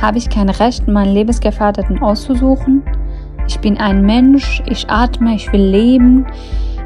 [0.00, 2.82] Habe ich kein Recht, meinen Lebensgefährten auszusuchen?
[3.46, 6.26] Ich bin ein Mensch, ich atme, ich will leben,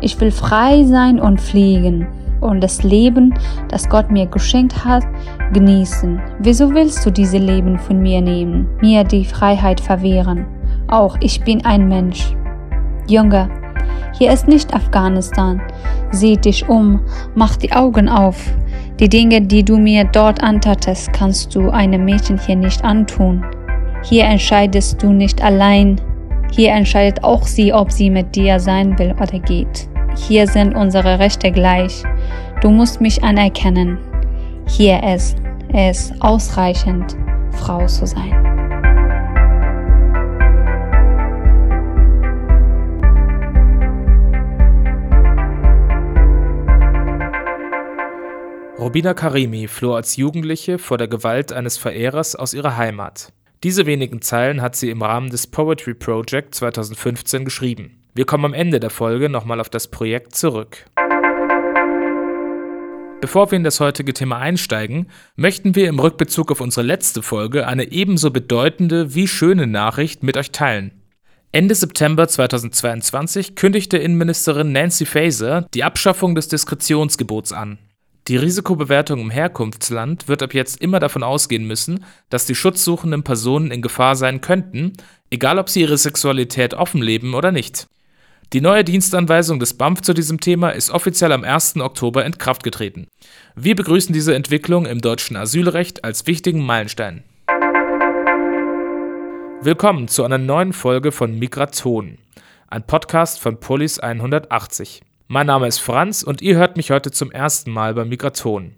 [0.01, 2.07] ich will frei sein und fliegen
[2.41, 3.35] und das Leben,
[3.69, 5.05] das Gott mir geschenkt hat,
[5.53, 6.21] genießen.
[6.41, 10.47] Wieso willst du diese Leben von mir nehmen, mir die Freiheit verwehren?
[10.89, 12.37] Auch ich bin ein Mensch.
[13.09, 13.49] Junge,
[14.19, 15.61] hier ist nicht Afghanistan.
[16.11, 17.01] Sieh dich um,
[17.35, 18.37] mach die Augen auf.
[19.01, 23.45] Die Dinge, die du mir dort antatest, kannst du einem Mädchen hier nicht antun.
[24.05, 26.01] Hier entscheidest du nicht allein.
[26.53, 29.89] Hier entscheidet auch sie, ob sie mit dir sein will oder geht.
[30.17, 32.05] Hier sind unsere Rechte gleich.
[32.61, 33.99] Du musst mich anerkennen.
[34.69, 35.37] Hier ist
[35.73, 37.17] es ausreichend,
[37.51, 38.54] Frau zu sein.
[48.85, 53.33] Robina Karimi floh als Jugendliche vor der Gewalt eines Verehrers aus ihrer Heimat.
[53.63, 58.03] Diese wenigen Zeilen hat sie im Rahmen des Poetry Project 2015 geschrieben.
[58.15, 60.85] Wir kommen am Ende der Folge nochmal auf das Projekt zurück.
[63.23, 67.67] Bevor wir in das heutige Thema einsteigen, möchten wir im Rückbezug auf unsere letzte Folge
[67.67, 70.91] eine ebenso bedeutende wie schöne Nachricht mit euch teilen.
[71.53, 77.79] Ende September 2022 kündigte Innenministerin Nancy Faeser die Abschaffung des Diskretionsgebots an.
[78.27, 83.71] Die Risikobewertung im Herkunftsland wird ab jetzt immer davon ausgehen müssen, dass die schutzsuchenden Personen
[83.71, 84.95] in Gefahr sein könnten,
[85.29, 87.87] egal ob sie ihre Sexualität offenleben oder nicht.
[88.55, 91.77] Die neue Dienstanweisung des BAMF zu diesem Thema ist offiziell am 1.
[91.77, 93.09] Oktober in Kraft getreten.
[93.57, 97.25] Wir begrüßen diese Entwicklung im deutschen Asylrecht als wichtigen Meilenstein.
[99.61, 102.17] Willkommen zu einer neuen Folge von Migraton,
[102.69, 105.03] ein Podcast von Polis 180.
[105.27, 108.75] Mein Name ist Franz und ihr hört mich heute zum ersten Mal beim Migraton.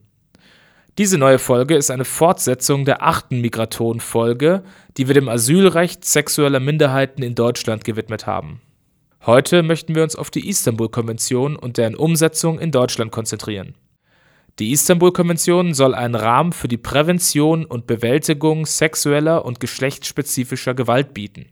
[0.97, 4.62] Diese neue Folge ist eine Fortsetzung der achten Migraton-Folge,
[4.97, 8.60] die wir dem Asylrecht sexueller Minderheiten in Deutschland gewidmet haben.
[9.26, 13.75] Heute möchten wir uns auf die Istanbul-Konvention und deren Umsetzung in Deutschland konzentrieren.
[14.60, 21.47] Die Istanbul-Konvention soll einen Rahmen für die Prävention und Bewältigung sexueller und geschlechtsspezifischer Gewalt bieten.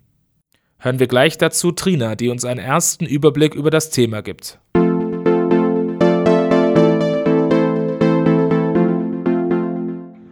[0.78, 4.60] Hören wir gleich dazu Trina, die uns einen ersten Überblick über das Thema gibt.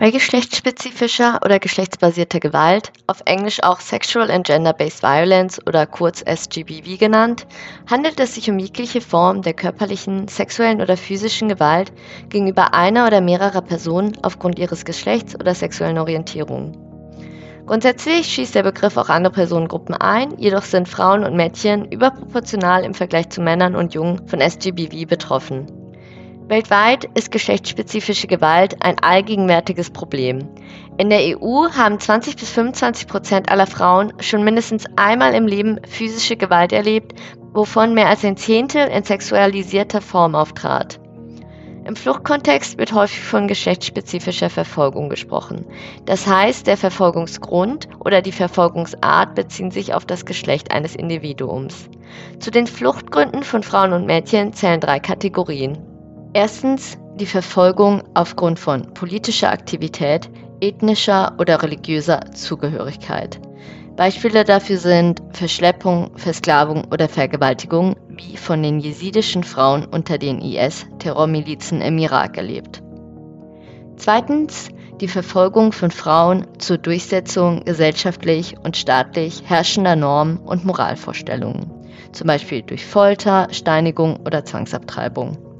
[0.02, 6.98] Bei geschlechtsspezifischer oder geschlechtsbasierter Gewalt, auf Englisch auch Sexual and Gender-Based Violence oder kurz SGBV
[6.98, 7.46] genannt,
[7.88, 11.92] handelt es sich um jegliche Form der körperlichen, sexuellen oder physischen Gewalt
[12.30, 16.72] gegenüber einer oder mehrerer Personen aufgrund ihres Geschlechts oder sexuellen Orientierung.
[17.66, 22.94] Grundsätzlich schließt der Begriff auch andere Personengruppen ein, jedoch sind Frauen und Mädchen überproportional im
[22.94, 25.81] Vergleich zu Männern und Jungen von SGBV betroffen.
[26.48, 30.48] Weltweit ist geschlechtsspezifische Gewalt ein allgegenwärtiges Problem.
[30.98, 35.81] In der EU haben 20 bis 25 Prozent aller Frauen schon mindestens einmal im Leben
[35.86, 37.19] physische Gewalt erlebt,
[37.52, 41.00] wovon mehr als ein Zehntel in sexualisierter Form auftrat.
[41.84, 45.64] Im Fluchtkontext wird häufig von geschlechtsspezifischer Verfolgung gesprochen.
[46.04, 51.88] Das heißt, der Verfolgungsgrund oder die Verfolgungsart beziehen sich auf das Geschlecht eines Individuums.
[52.38, 55.91] Zu den Fluchtgründen von Frauen und Mädchen zählen drei Kategorien.
[56.34, 63.38] Erstens die Verfolgung aufgrund von politischer Aktivität, ethnischer oder religiöser Zugehörigkeit.
[63.97, 71.82] Beispiele dafür sind Verschleppung, Versklavung oder Vergewaltigung, wie von den jesidischen Frauen unter den IS-Terrormilizen
[71.82, 72.82] im Irak erlebt.
[73.97, 74.70] Zweitens
[75.03, 81.70] die Verfolgung von Frauen zur Durchsetzung gesellschaftlich und staatlich herrschender Normen und Moralvorstellungen,
[82.12, 85.51] zum Beispiel durch Folter, Steinigung oder Zwangsabtreibung.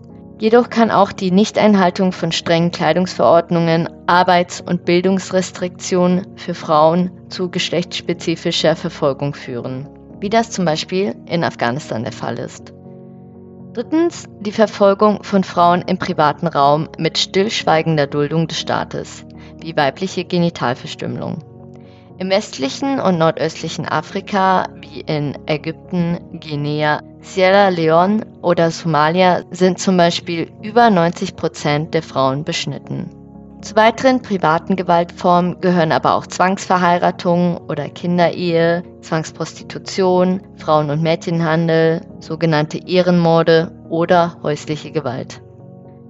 [0.43, 8.75] Jedoch kann auch die Nichteinhaltung von strengen Kleidungsverordnungen, Arbeits- und Bildungsrestriktionen für Frauen zu geschlechtsspezifischer
[8.75, 9.89] Verfolgung führen,
[10.19, 12.73] wie das zum Beispiel in Afghanistan der Fall ist.
[13.75, 19.25] Drittens die Verfolgung von Frauen im privaten Raum mit stillschweigender Duldung des Staates,
[19.61, 21.39] wie weibliche Genitalverstümmelung.
[22.19, 29.97] Im westlichen und nordöstlichen Afrika, wie in Ägypten, Guinea, Sierra Leone oder Somalia, sind zum
[29.97, 33.11] Beispiel über 90 Prozent der Frauen beschnitten.
[33.63, 42.79] Zu weiteren privaten Gewaltformen gehören aber auch Zwangsverheiratung oder Kinderehe, Zwangsprostitution, Frauen- und Mädchenhandel, sogenannte
[42.79, 45.43] Ehrenmorde oder häusliche Gewalt.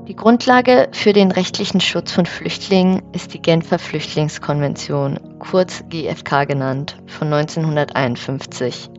[0.08, 6.96] Die Grundlage für den rechtlichen Schutz von Flüchtlingen ist die Genfer Flüchtlingskonvention, kurz GFK genannt,
[7.06, 8.90] von 1951.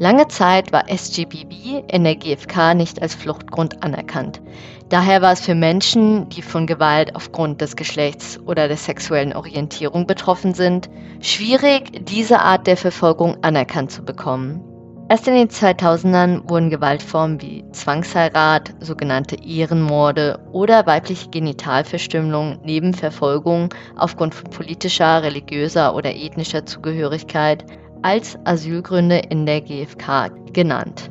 [0.00, 4.42] Lange Zeit war SGBV in der GfK nicht als Fluchtgrund anerkannt.
[4.88, 10.08] Daher war es für Menschen, die von Gewalt aufgrund des Geschlechts oder der sexuellen Orientierung
[10.08, 14.64] betroffen sind, schwierig, diese Art der Verfolgung anerkannt zu bekommen.
[15.10, 23.74] Erst in den 2000ern wurden Gewaltformen wie Zwangsheirat, sogenannte Ehrenmorde oder weibliche Genitalverstümmelung neben Verfolgung
[23.96, 27.64] aufgrund von politischer, religiöser oder ethnischer Zugehörigkeit
[28.02, 31.10] als Asylgründe in der GfK genannt.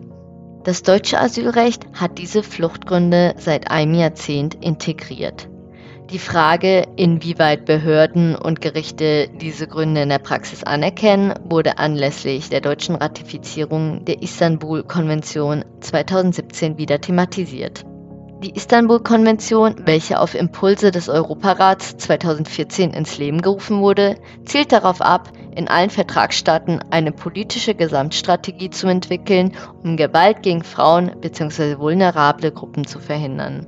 [0.64, 5.50] Das deutsche Asylrecht hat diese Fluchtgründe seit einem Jahrzehnt integriert.
[6.12, 12.62] Die Frage, inwieweit Behörden und Gerichte diese Gründe in der Praxis anerkennen, wurde anlässlich der
[12.62, 17.86] deutschen Ratifizierung der Istanbul-Konvention 2017 wieder thematisiert.
[18.42, 24.16] Die Istanbul-Konvention, welche auf Impulse des Europarats 2014 ins Leben gerufen wurde,
[24.46, 29.52] zielt darauf ab, in allen Vertragsstaaten eine politische Gesamtstrategie zu entwickeln,
[29.84, 31.78] um Gewalt gegen Frauen bzw.
[31.78, 33.68] vulnerable Gruppen zu verhindern.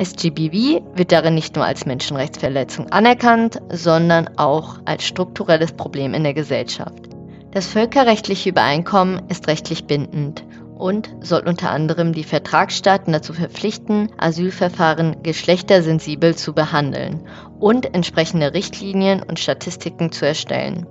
[0.00, 6.32] SGBV wird darin nicht nur als Menschenrechtsverletzung anerkannt, sondern auch als strukturelles Problem in der
[6.32, 7.10] Gesellschaft.
[7.50, 10.42] Das völkerrechtliche Übereinkommen ist rechtlich bindend
[10.78, 19.22] und soll unter anderem die Vertragsstaaten dazu verpflichten, Asylverfahren geschlechtersensibel zu behandeln und entsprechende Richtlinien
[19.22, 20.86] und Statistiken zu erstellen.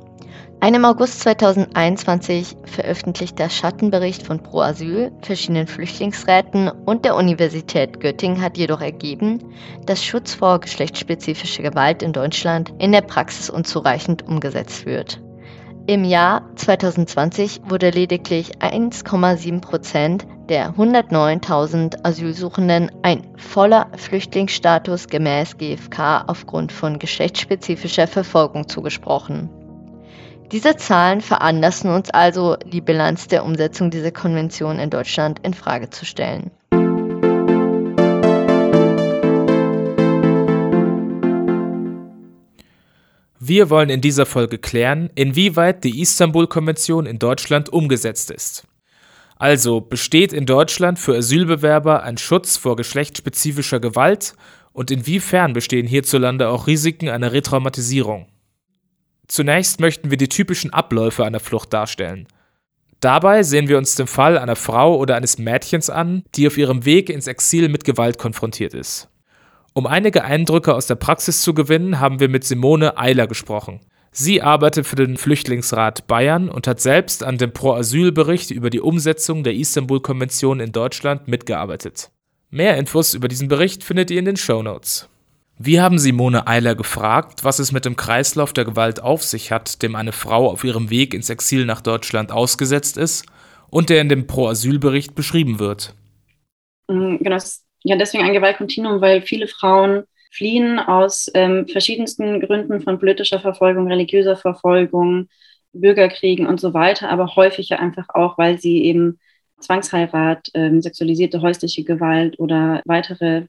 [0.61, 8.41] Ein im August 2021 veröffentlichter Schattenbericht von Pro Asyl, verschiedenen Flüchtlingsräten und der Universität Göttingen
[8.41, 9.39] hat jedoch ergeben,
[9.85, 15.21] dass Schutz vor geschlechtsspezifischer Gewalt in Deutschland in der Praxis unzureichend umgesetzt wird.
[15.87, 26.25] Im Jahr 2020 wurde lediglich 1,7 Prozent der 109.000 Asylsuchenden ein voller Flüchtlingsstatus gemäß GfK
[26.27, 29.49] aufgrund von geschlechtsspezifischer Verfolgung zugesprochen.
[30.51, 35.91] Diese Zahlen veranlassen uns also, die Bilanz der Umsetzung dieser Konvention in Deutschland in Frage
[35.91, 36.49] zu stellen.
[43.39, 48.63] Wir wollen in dieser Folge klären, inwieweit die Istanbul-Konvention in Deutschland umgesetzt ist.
[49.35, 54.33] Also besteht in Deutschland für Asylbewerber ein Schutz vor geschlechtsspezifischer Gewalt
[54.73, 58.25] und inwiefern bestehen hierzulande auch Risiken einer Retraumatisierung?
[59.29, 62.27] Zunächst möchten wir die typischen Abläufe einer Flucht darstellen.
[62.99, 66.83] Dabei sehen wir uns den Fall einer Frau oder eines Mädchens an, die auf ihrem
[66.83, 69.07] Weg ins Exil mit Gewalt konfrontiert ist.
[69.73, 73.79] Um einige Eindrücke aus der Praxis zu gewinnen, haben wir mit Simone Eiler gesprochen.
[74.11, 79.43] Sie arbeitet für den Flüchtlingsrat Bayern und hat selbst an dem Pro-Asyl-Bericht über die Umsetzung
[79.43, 82.09] der Istanbul-Konvention in Deutschland mitgearbeitet.
[82.49, 85.07] Mehr Infos über diesen Bericht findet ihr in den Show Notes.
[85.61, 89.83] Wir haben Simone Eiler gefragt, was es mit dem Kreislauf der Gewalt auf sich hat,
[89.83, 93.25] dem eine Frau auf ihrem Weg ins Exil nach Deutschland ausgesetzt ist
[93.69, 95.93] und der in dem Pro-Asyl-Bericht beschrieben wird.
[96.87, 102.39] Mm, genau, es ist ja deswegen ein Gewaltkontinuum, weil viele Frauen fliehen aus ähm, verschiedensten
[102.39, 105.27] Gründen von politischer Verfolgung, religiöser Verfolgung,
[105.73, 109.19] Bürgerkriegen und so weiter, aber häufig ja einfach auch, weil sie eben
[109.59, 113.47] Zwangsheirat, ähm, sexualisierte häusliche Gewalt oder weitere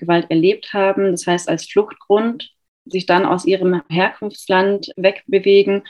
[0.00, 2.50] Gewalt erlebt haben, das heißt als Fluchtgrund,
[2.86, 5.82] sich dann aus ihrem Herkunftsland wegbewegen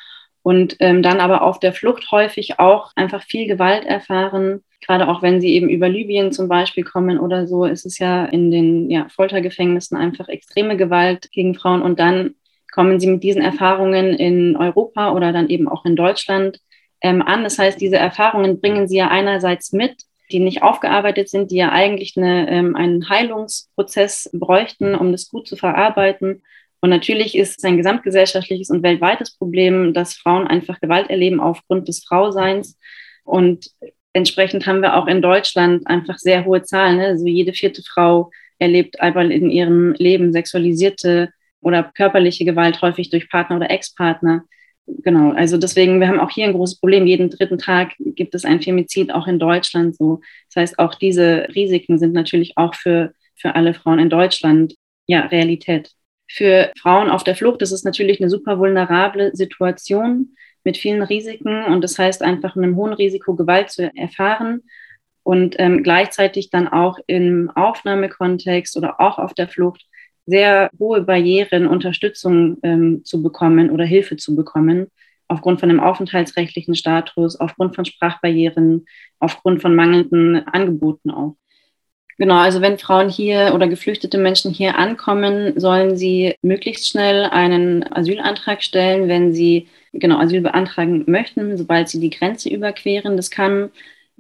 [0.43, 4.63] und ähm, dann aber auf der Flucht häufig auch einfach viel Gewalt erfahren.
[4.81, 8.25] Gerade auch wenn sie eben über Libyen zum Beispiel kommen oder so, ist es ja
[8.25, 12.35] in den ja, Foltergefängnissen einfach extreme Gewalt gegen Frauen und dann
[12.73, 16.61] kommen sie mit diesen Erfahrungen in Europa oder dann eben auch in Deutschland
[17.03, 17.45] ähm, an.
[17.45, 21.71] Das heißt, diese Erfahrungen bringen sie ja einerseits mit, die nicht aufgearbeitet sind, die ja
[21.71, 26.43] eigentlich eine, ähm, einen Heilungsprozess bräuchten, um das gut zu verarbeiten.
[26.81, 31.89] Und natürlich ist es ein gesamtgesellschaftliches und weltweites Problem, dass Frauen einfach Gewalt erleben aufgrund
[31.89, 32.79] des Frauseins.
[33.25, 33.71] Und
[34.13, 36.97] entsprechend haben wir auch in Deutschland einfach sehr hohe Zahlen.
[36.97, 37.07] Ne?
[37.07, 43.29] Also jede vierte Frau erlebt einmal in ihrem Leben sexualisierte oder körperliche Gewalt, häufig durch
[43.29, 44.45] Partner oder Ex-Partner
[45.03, 47.07] genau, also deswegen, wir haben auch hier ein großes Problem.
[47.07, 50.21] Jeden dritten Tag gibt es ein Femizid, auch in Deutschland so.
[50.49, 54.75] Das heißt, auch diese Risiken sind natürlich auch für, für alle Frauen in Deutschland
[55.07, 55.91] ja Realität.
[56.29, 61.65] Für Frauen auf der Flucht ist es natürlich eine super vulnerable Situation mit vielen Risiken
[61.65, 64.63] und das heißt einfach einem hohen Risiko Gewalt zu erfahren
[65.23, 69.87] und ähm, gleichzeitig dann auch im Aufnahmekontext oder auch auf der Flucht
[70.31, 74.87] sehr hohe Barrieren, Unterstützung ähm, zu bekommen oder Hilfe zu bekommen,
[75.29, 78.87] aufgrund von dem aufenthaltsrechtlichen Status, aufgrund von Sprachbarrieren,
[79.19, 81.37] aufgrund von mangelnden Angeboten auch.
[82.21, 87.83] Genau, also wenn Frauen hier oder geflüchtete Menschen hier ankommen, sollen sie möglichst schnell einen
[87.91, 93.17] Asylantrag stellen, wenn sie genau Asyl beantragen möchten, sobald sie die Grenze überqueren.
[93.17, 93.71] Das kann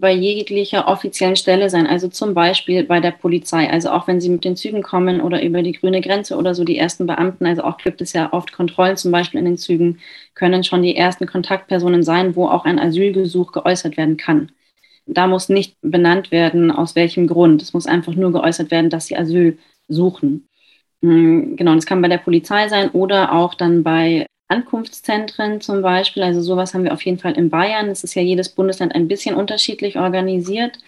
[0.01, 3.71] bei jeglicher offiziellen Stelle sein, also zum Beispiel bei der Polizei.
[3.71, 6.65] Also auch wenn sie mit den Zügen kommen oder über die grüne Grenze oder so
[6.65, 10.01] die ersten Beamten, also auch gibt es ja oft Kontrollen zum Beispiel in den Zügen,
[10.35, 14.51] können schon die ersten Kontaktpersonen sein, wo auch ein Asylgesuch geäußert werden kann
[15.07, 17.63] da muss nicht benannt werden, aus welchem Grund.
[17.63, 20.49] Es muss einfach nur geäußert werden, dass sie Asyl suchen.
[21.03, 26.23] Hm, genau, das kann bei der Polizei sein oder auch dann bei Ankunftszentren zum Beispiel.
[26.23, 27.89] Also sowas haben wir auf jeden Fall in Bayern.
[27.89, 30.79] Es ist ja jedes Bundesland ein bisschen unterschiedlich organisiert.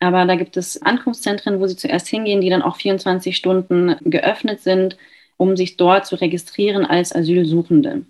[0.00, 4.60] Aber da gibt es Ankunftszentren, wo sie zuerst hingehen, die dann auch 24 Stunden geöffnet
[4.60, 4.96] sind,
[5.38, 8.04] um sich dort zu registrieren als Asylsuchende.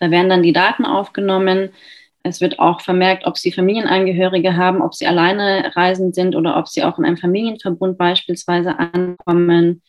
[0.00, 1.70] Da werden dann die Daten aufgenommen,
[2.26, 6.68] es wird auch vermerkt, ob sie Familienangehörige haben, ob sie alleine reisend sind oder ob
[6.68, 9.82] sie auch in einem Familienverbund beispielsweise ankommen.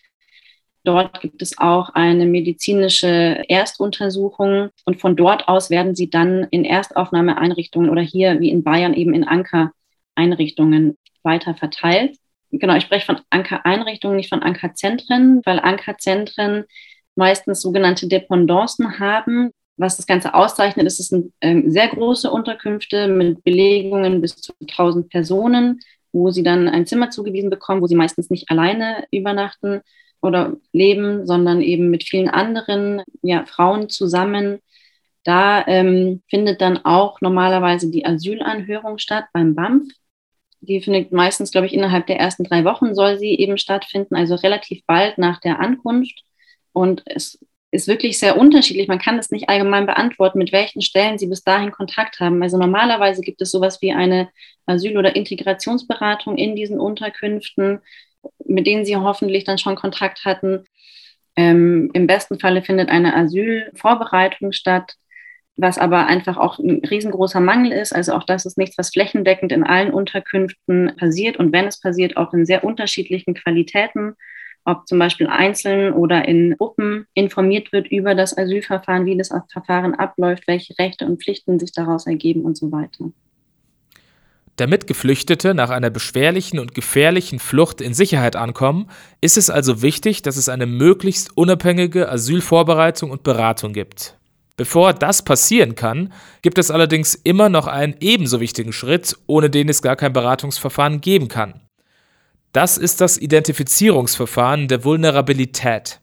[0.85, 6.63] Dort gibt es auch eine medizinische Erstuntersuchung und von dort aus werden sie dann in
[6.63, 12.17] Erstaufnahmeeinrichtungen oder hier wie in Bayern eben in Ankereinrichtungen weiter verteilt.
[12.51, 16.65] Genau, ich spreche von Ankereinrichtungen, nicht von Ankerzentren, weil Ankerzentren
[17.15, 19.49] meistens sogenannte Dependancen haben.
[19.77, 24.53] Was das Ganze auszeichnet, ist, es sind ähm, sehr große Unterkünfte mit Belegungen bis zu
[24.61, 25.79] 1000 Personen,
[26.13, 29.81] wo sie dann ein Zimmer zugewiesen bekommen, wo sie meistens nicht alleine übernachten
[30.25, 34.59] oder leben, sondern eben mit vielen anderen ja, Frauen zusammen.
[35.23, 39.87] Da ähm, findet dann auch normalerweise die Asylanhörung statt beim BAMF.
[40.61, 44.35] Die findet meistens, glaube ich, innerhalb der ersten drei Wochen soll sie eben stattfinden, also
[44.35, 46.23] relativ bald nach der Ankunft.
[46.73, 47.39] Und es
[47.71, 48.87] ist wirklich sehr unterschiedlich.
[48.87, 52.41] Man kann das nicht allgemein beantworten, mit welchen Stellen Sie bis dahin Kontakt haben.
[52.41, 54.29] Also normalerweise gibt es sowas wie eine
[54.65, 57.79] Asyl- oder Integrationsberatung in diesen Unterkünften,
[58.45, 60.65] mit denen Sie hoffentlich dann schon Kontakt hatten.
[61.35, 64.95] Ähm, Im besten Falle findet eine Asylvorbereitung statt,
[65.57, 67.93] was aber einfach auch ein riesengroßer Mangel ist.
[67.93, 72.17] Also auch das ist nichts, was flächendeckend in allen Unterkünften passiert und wenn es passiert,
[72.17, 74.15] auch in sehr unterschiedlichen Qualitäten
[74.65, 79.93] ob zum Beispiel einzeln oder in Gruppen informiert wird über das Asylverfahren, wie das Verfahren
[79.93, 83.11] abläuft, welche Rechte und Pflichten sich daraus ergeben und so weiter.
[84.57, 90.21] Damit Geflüchtete nach einer beschwerlichen und gefährlichen Flucht in Sicherheit ankommen, ist es also wichtig,
[90.21, 94.17] dass es eine möglichst unabhängige Asylvorbereitung und Beratung gibt.
[94.57, 99.67] Bevor das passieren kann, gibt es allerdings immer noch einen ebenso wichtigen Schritt, ohne den
[99.67, 101.59] es gar kein Beratungsverfahren geben kann.
[102.53, 105.99] Das ist das Identifizierungsverfahren der Vulnerabilität.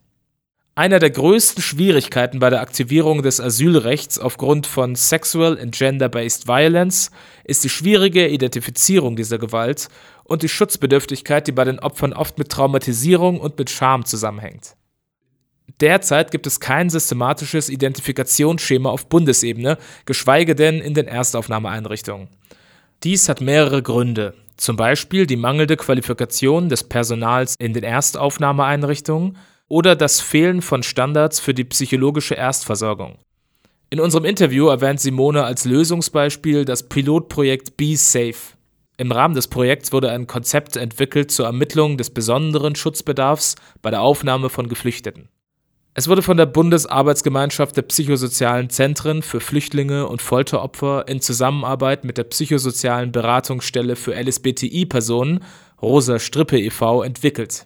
[0.75, 7.11] Einer der größten Schwierigkeiten bei der Aktivierung des Asylrechts aufgrund von Sexual and Gender-Based Violence
[7.43, 9.89] ist die schwierige Identifizierung dieser Gewalt
[10.23, 14.75] und die Schutzbedürftigkeit, die bei den Opfern oft mit Traumatisierung und mit Scham zusammenhängt.
[15.79, 22.29] Derzeit gibt es kein systematisches Identifikationsschema auf Bundesebene, geschweige denn in den Erstaufnahmeeinrichtungen.
[23.03, 24.33] Dies hat mehrere Gründe.
[24.57, 29.37] Zum Beispiel die mangelnde Qualifikation des Personals in den Erstaufnahmeeinrichtungen
[29.73, 33.17] oder das Fehlen von Standards für die psychologische Erstversorgung.
[33.89, 38.35] In unserem Interview erwähnt Simone als Lösungsbeispiel das Pilotprojekt Be Safe.
[38.97, 44.01] Im Rahmen des Projekts wurde ein Konzept entwickelt zur Ermittlung des besonderen Schutzbedarfs bei der
[44.01, 45.29] Aufnahme von Geflüchteten.
[45.95, 52.19] Es wurde von der Bundesarbeitsgemeinschaft der psychosozialen Zentren für Flüchtlinge und Folteropfer in Zusammenarbeit mit
[52.19, 55.43] der psychosozialen Beratungsstelle für LSBTI-Personen
[55.81, 57.01] Rosa Strippe e.V.
[57.01, 57.65] entwickelt.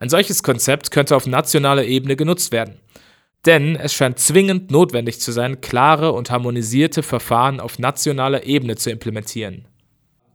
[0.00, 2.80] Ein solches Konzept könnte auf nationaler Ebene genutzt werden.
[3.46, 8.90] Denn es scheint zwingend notwendig zu sein, klare und harmonisierte Verfahren auf nationaler Ebene zu
[8.90, 9.66] implementieren.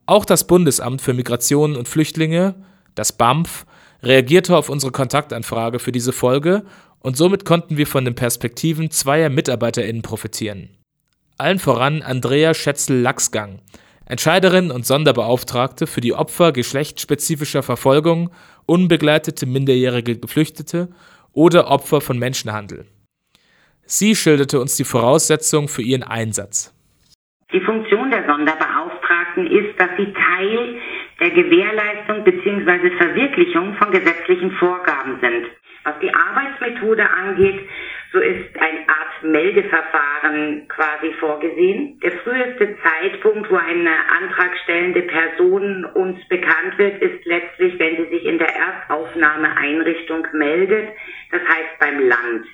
[0.05, 2.55] Auch das Bundesamt für Migration und Flüchtlinge,
[2.93, 3.65] das BAMF,
[4.03, 6.63] reagierte auf unsere Kontaktanfrage für diese Folge
[7.00, 10.69] und somit konnten wir von den Perspektiven zweier MitarbeiterInnen profitieren.
[11.38, 13.62] Allen voran Andrea Schätzel-Lachsgang,
[14.08, 18.30] Entscheiderin und Sonderbeauftragte für die Opfer geschlechtsspezifischer Verfolgung,
[18.68, 20.90] unbegleitete minderjährige Geflüchtete
[21.34, 22.86] oder Opfer von Menschenhandel.
[23.86, 26.72] Sie schilderte uns die Voraussetzungen für ihren Einsatz.
[27.52, 30.80] Die Funktion der Sonderbeauftragten ist, dass sie Teil
[31.20, 32.98] der Gewährleistung bzw.
[32.98, 35.48] Verwirklichung von gesetzlichen Vorgaben sind.
[35.84, 37.60] Was die Arbeitsmethode angeht,
[38.15, 42.00] so ist eine Art Meldeverfahren quasi vorgesehen.
[42.00, 43.91] Der früheste Zeitpunkt, wo eine
[44.22, 50.88] antragstellende Person uns bekannt wird, ist letztlich, wenn sie sich in der Erstaufnahmeeinrichtung meldet,
[51.31, 52.45] das heißt beim Land.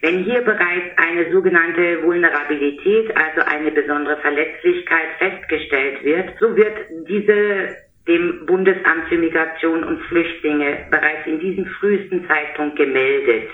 [0.00, 6.76] Wenn hier bereits eine sogenannte Vulnerabilität, also eine besondere Verletzlichkeit festgestellt wird, so wird
[7.08, 7.76] diese
[8.08, 13.50] dem Bundesamt für Migration und Flüchtlinge bereits in diesem frühesten Zeitpunkt gemeldet.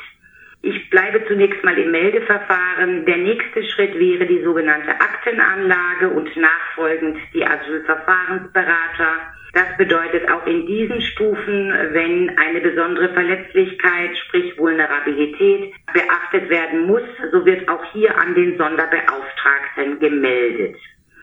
[0.66, 3.04] Ich bleibe zunächst mal im Meldeverfahren.
[3.04, 9.35] Der nächste Schritt wäre die sogenannte Aktenanlage und nachfolgend die Asylverfahrensberater.
[9.52, 17.02] Das bedeutet auch in diesen Stufen, wenn eine besondere Verletzlichkeit, sprich Vulnerabilität, beachtet werden muss,
[17.30, 20.76] so wird auch hier an den Sonderbeauftragten gemeldet.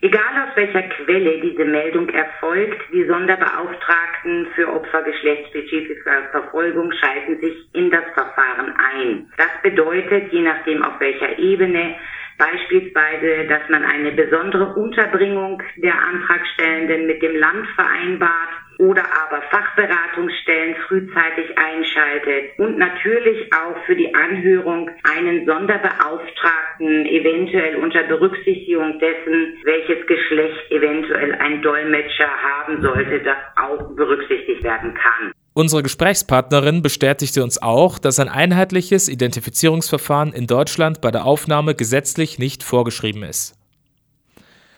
[0.04, 7.54] Egal aus welcher Quelle diese Meldung erfolgt, die Sonderbeauftragten für Opfer geschlechtsspezifischer Verfolgung schalten sich
[7.74, 9.32] in das Verfahren ein.
[9.38, 11.96] Das bedeutet, je nachdem auf welcher Ebene,
[12.40, 18.50] beispielsweise, dass man eine besondere Unterbringung der Antragstellenden mit dem Land vereinbart
[18.82, 28.02] oder aber Fachberatungsstellen frühzeitig einschaltet und natürlich auch für die Anhörung einen Sonderbeauftragten eventuell unter
[28.04, 35.32] Berücksichtigung dessen, welches Geschlecht eventuell ein Dolmetscher haben sollte, das auch berücksichtigt werden kann.
[35.54, 42.40] Unsere Gesprächspartnerin bestätigte uns auch, dass ein einheitliches Identifizierungsverfahren in Deutschland bei der Aufnahme gesetzlich
[42.40, 43.61] nicht vorgeschrieben ist.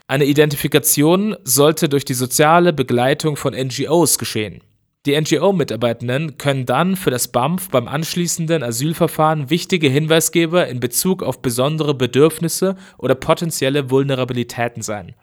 [0.08, 4.62] Eine Identifikation sollte durch die soziale Begleitung von NGOs geschehen.
[5.06, 11.42] Die NGO-Mitarbeitenden können dann für das BAMF beim anschließenden Asylverfahren wichtige Hinweisgeber in Bezug auf
[11.42, 15.16] besondere Bedürfnisse oder potenzielle Vulnerabilitäten sein.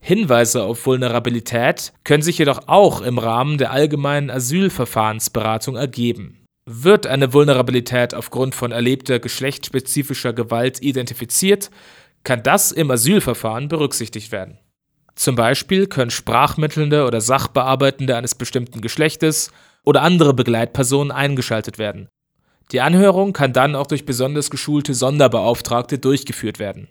[0.00, 6.40] Hinweise auf Vulnerabilität können sich jedoch auch im Rahmen der allgemeinen Asylverfahrensberatung ergeben.
[6.66, 11.70] Wird eine Vulnerabilität aufgrund von erlebter geschlechtsspezifischer Gewalt identifiziert,
[12.24, 14.58] kann das im Asylverfahren berücksichtigt werden.
[15.14, 19.50] Zum Beispiel können Sprachmittelnde oder Sachbearbeitende eines bestimmten Geschlechtes
[19.84, 22.08] oder andere Begleitpersonen eingeschaltet werden.
[22.72, 26.88] Die Anhörung kann dann auch durch besonders geschulte Sonderbeauftragte durchgeführt werden.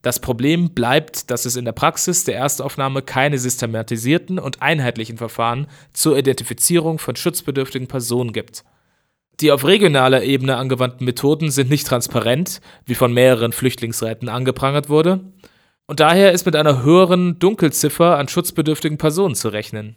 [0.00, 5.66] Das Problem bleibt, dass es in der Praxis der Erstaufnahme keine systematisierten und einheitlichen Verfahren
[5.92, 8.64] zur Identifizierung von schutzbedürftigen Personen gibt.
[9.40, 15.20] Die auf regionaler Ebene angewandten Methoden sind nicht transparent, wie von mehreren Flüchtlingsräten angeprangert wurde,
[15.86, 19.96] und daher ist mit einer höheren Dunkelziffer an schutzbedürftigen Personen zu rechnen.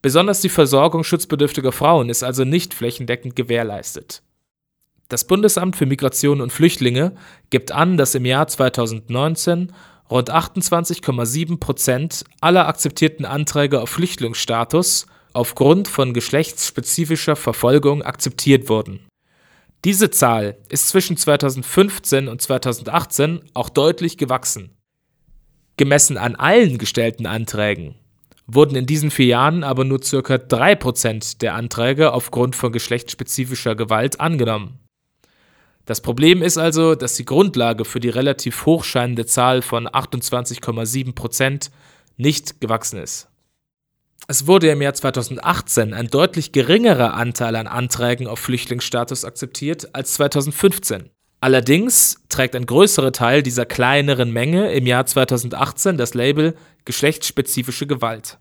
[0.00, 4.22] Besonders die Versorgung schutzbedürftiger Frauen ist also nicht flächendeckend gewährleistet.
[5.08, 7.12] Das Bundesamt für Migration und Flüchtlinge
[7.50, 9.72] gibt an, dass im Jahr 2019
[10.10, 19.06] rund 28,7 Prozent aller akzeptierten Anträge auf Flüchtlingsstatus aufgrund von geschlechtsspezifischer Verfolgung akzeptiert wurden.
[19.84, 24.70] Diese Zahl ist zwischen 2015 und 2018 auch deutlich gewachsen.
[25.76, 27.94] Gemessen an allen gestellten Anträgen
[28.46, 30.34] wurden in diesen vier Jahren aber nur ca.
[30.34, 34.78] 3% der Anträge aufgrund von geschlechtsspezifischer Gewalt angenommen.
[35.84, 41.70] Das Problem ist also, dass die Grundlage für die relativ hochscheinende Zahl von 28,7 Prozent
[42.16, 43.28] nicht gewachsen ist.
[44.28, 50.14] Es wurde im Jahr 2018 ein deutlich geringerer Anteil an Anträgen auf Flüchtlingsstatus akzeptiert als
[50.14, 51.10] 2015.
[51.40, 58.38] Allerdings trägt ein größerer Teil dieser kleineren Menge im Jahr 2018 das Label geschlechtsspezifische Gewalt.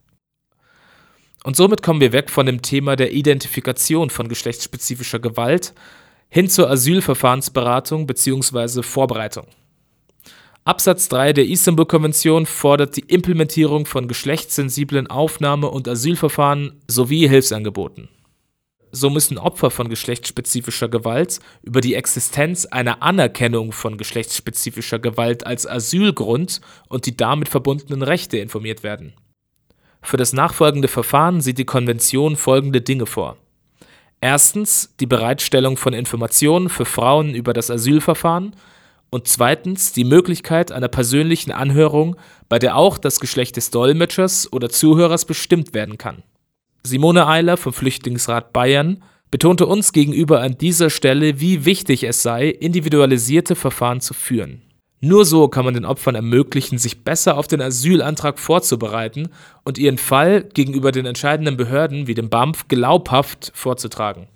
[1.43, 5.75] Und somit kommen wir weg von dem Thema der Identifikation von geschlechtsspezifischer Gewalt
[6.29, 8.81] hin zur Asylverfahrensberatung bzw.
[8.81, 9.45] Vorbereitung.
[10.67, 18.09] Absatz 3 der Istanbul-Konvention fordert die Implementierung von geschlechtssensiblen Aufnahme- und Asylverfahren sowie Hilfsangeboten.
[18.91, 25.67] So müssen Opfer von geschlechtsspezifischer Gewalt über die Existenz einer Anerkennung von geschlechtsspezifischer Gewalt als
[25.67, 29.13] Asylgrund und die damit verbundenen Rechte informiert werden.
[30.01, 33.37] Für das nachfolgende Verfahren sieht die Konvention folgende Dinge vor.
[34.19, 38.55] Erstens die Bereitstellung von Informationen für Frauen über das Asylverfahren
[39.15, 42.17] und zweitens die Möglichkeit einer persönlichen Anhörung,
[42.49, 46.23] bei der auch das Geschlecht des Dolmetschers oder Zuhörers bestimmt werden kann.
[46.83, 49.01] Simone Eiler vom Flüchtlingsrat Bayern
[49.31, 54.63] betonte uns gegenüber an dieser Stelle, wie wichtig es sei, individualisierte Verfahren zu führen.
[54.99, 59.29] Nur so kann man den Opfern ermöglichen, sich besser auf den Asylantrag vorzubereiten
[59.63, 64.27] und ihren Fall gegenüber den entscheidenden Behörden wie dem BAMF glaubhaft vorzutragen.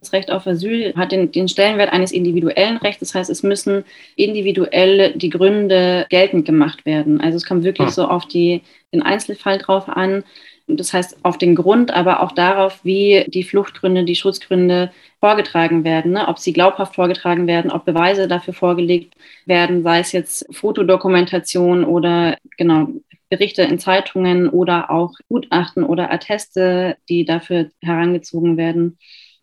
[0.00, 3.00] Das Recht auf Asyl hat den, den, Stellenwert eines individuellen Rechts.
[3.00, 3.84] Das heißt, es müssen
[4.14, 7.20] individuell die Gründe geltend gemacht werden.
[7.20, 7.92] Also es kommt wirklich ah.
[7.92, 10.22] so auf die, den Einzelfall drauf an.
[10.68, 16.12] Das heißt, auf den Grund, aber auch darauf, wie die Fluchtgründe, die Schutzgründe vorgetragen werden,
[16.12, 16.28] ne?
[16.28, 19.14] ob sie glaubhaft vorgetragen werden, ob Beweise dafür vorgelegt
[19.46, 22.88] werden, sei es jetzt Fotodokumentation oder genau
[23.30, 28.98] Berichte in Zeitungen oder auch Gutachten oder Atteste, die dafür herangezogen werden.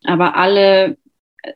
[0.07, 0.97] Aber alle,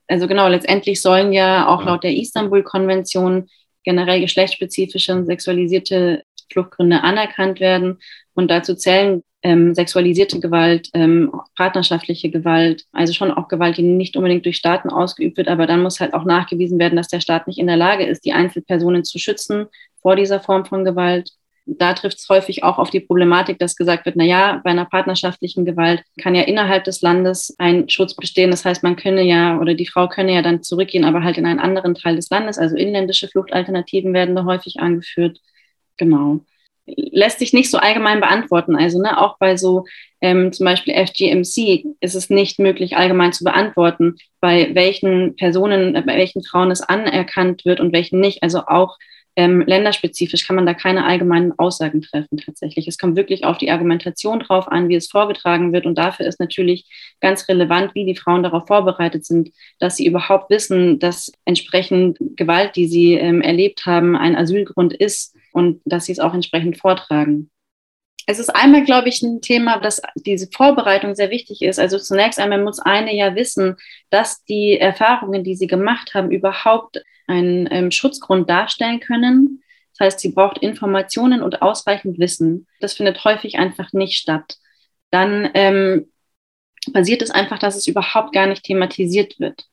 [0.07, 3.47] also genau, letztendlich sollen ja auch laut der Istanbul-Konvention
[3.83, 7.99] generell geschlechtsspezifische und sexualisierte Fluchtgründe anerkannt werden.
[8.33, 14.17] Und dazu zählen ähm, sexualisierte Gewalt, ähm, partnerschaftliche Gewalt, also schon auch Gewalt, die nicht
[14.17, 17.47] unbedingt durch Staaten ausgeübt wird, aber dann muss halt auch nachgewiesen werden, dass der Staat
[17.47, 19.67] nicht in der Lage ist, die Einzelpersonen zu schützen
[20.01, 21.31] vor dieser Form von Gewalt.
[21.77, 24.85] Da trifft es häufig auch auf die Problematik, dass gesagt wird, na ja, bei einer
[24.85, 28.51] partnerschaftlichen Gewalt kann ja innerhalb des Landes ein Schutz bestehen.
[28.51, 31.45] Das heißt, man könne ja oder die Frau könne ja dann zurückgehen, aber halt in
[31.45, 32.57] einen anderen Teil des Landes.
[32.57, 35.39] Also inländische Fluchtalternativen werden da häufig angeführt.
[35.97, 36.41] Genau
[36.95, 38.75] lässt sich nicht so allgemein beantworten.
[38.75, 39.85] Also ne, auch bei so
[40.21, 46.01] ähm, zum Beispiel FGMC ist es nicht möglich, allgemein zu beantworten, bei welchen Personen, äh,
[46.01, 48.43] bei welchen Frauen es anerkannt wird und welchen nicht.
[48.43, 48.97] Also auch
[49.39, 52.89] ähm, länderspezifisch kann man da keine allgemeinen Aussagen treffen tatsächlich.
[52.89, 55.85] Es kommt wirklich auf die Argumentation drauf an, wie es vorgetragen wird.
[55.85, 56.85] Und dafür ist natürlich
[57.21, 62.75] ganz relevant, wie die Frauen darauf vorbereitet sind, dass sie überhaupt wissen, dass entsprechend Gewalt,
[62.75, 67.49] die sie ähm, erlebt haben, ein Asylgrund ist und dass sie es auch entsprechend vortragen.
[68.29, 71.79] Es ist einmal, glaube ich, ein Thema, dass diese Vorbereitung sehr wichtig ist.
[71.79, 73.75] Also zunächst einmal muss eine ja wissen,
[74.11, 79.63] dass die Erfahrungen, die sie gemacht haben, überhaupt einen ähm, Schutzgrund darstellen können.
[79.97, 82.67] Das heißt, sie braucht Informationen und ausreichend Wissen.
[82.79, 84.57] Das findet häufig einfach nicht statt.
[85.09, 86.11] Dann ähm,
[86.93, 89.65] basiert es einfach, dass es überhaupt gar nicht thematisiert wird.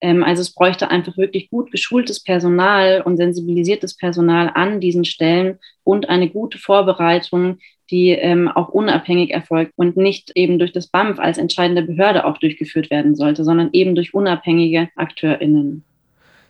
[0.00, 5.58] Ähm, also es bräuchte einfach wirklich gut geschultes Personal und sensibilisiertes Personal an diesen Stellen
[5.84, 7.58] und eine gute Vorbereitung,
[7.90, 12.38] die ähm, auch unabhängig erfolgt und nicht eben durch das BAMF als entscheidende Behörde auch
[12.38, 15.84] durchgeführt werden sollte, sondern eben durch unabhängige AkteurInnen.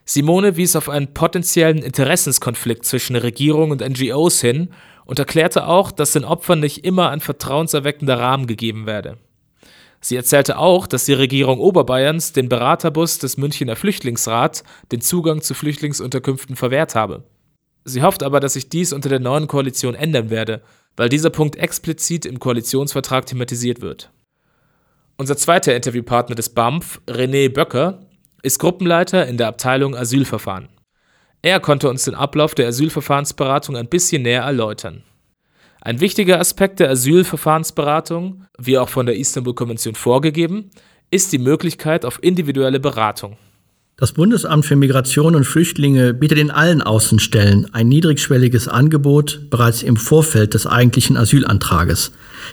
[0.04, 4.70] Simone wies auf einen potenziellen Interessenskonflikt zwischen Regierung und NGOs hin
[5.04, 9.18] und erklärte auch, dass den Opfern nicht immer ein vertrauenserweckender Rahmen gegeben werde.
[10.00, 15.54] Sie erzählte auch, dass die Regierung Oberbayerns den Beraterbus des Münchner Flüchtlingsrats den Zugang zu
[15.54, 17.24] Flüchtlingsunterkünften verwehrt habe.
[17.84, 20.62] Sie hofft aber, dass sich dies unter der neuen Koalition ändern werde,
[20.96, 24.10] weil dieser Punkt explizit im Koalitionsvertrag thematisiert wird.
[25.16, 28.06] Unser zweiter Interviewpartner des BAMF, René Böcker,
[28.42, 30.70] ist Gruppenleiter in der Abteilung Asylverfahren.
[31.42, 35.04] Er konnte uns den Ablauf der Asylverfahrensberatung ein bisschen näher erläutern.
[35.82, 40.70] Ein wichtiger Aspekt der Asylverfahrensberatung, wie auch von der Istanbul-Konvention vorgegeben,
[41.10, 43.38] ist die Möglichkeit auf individuelle Beratung.
[43.96, 49.96] Das Bundesamt für Migration und Flüchtlinge bietet in allen Außenstellen ein niedrigschwelliges Angebot bereits im
[49.96, 52.12] Vorfeld des eigentlichen Asylantrages.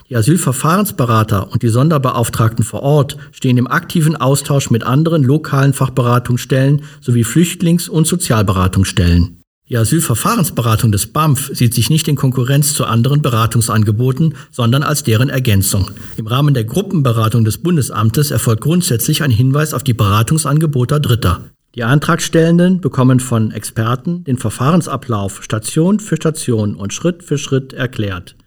[0.09, 6.83] Die Asylverfahrensberater und die Sonderbeauftragten vor Ort stehen im aktiven Austausch mit anderen lokalen Fachberatungsstellen
[6.99, 9.41] sowie Flüchtlings- und Sozialberatungsstellen.
[9.69, 15.27] Die Asylverfahrensberatung des BAMF sieht sich nicht in Konkurrenz zu anderen Beratungsangeboten, sondern als deren
[15.27, 15.91] Ergänzung.
[16.15, 21.41] Im Rahmen der Gruppenberatung des Bundesamtes erfolgt grundsätzlich ein Hinweis auf die Beratungsangebote Dritter.
[21.75, 28.37] Die Antragstellenden bekommen von Experten den Verfahrensablauf Station für Station und Schritt für Schritt erklärt.